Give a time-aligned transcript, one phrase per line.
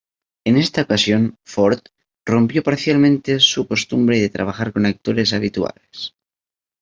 [0.45, 1.81] En esta ocasión, Ford
[2.25, 6.15] rompió parcialmente su costumbre de trabajar con actores habituales.